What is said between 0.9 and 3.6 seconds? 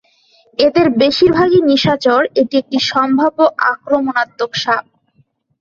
বেশিরভাগই নিশাচর, এটি একটি সম্ভাব্য